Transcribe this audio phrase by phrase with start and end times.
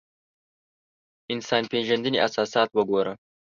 [1.33, 3.13] انسان پېژندنې اساسات وګورو.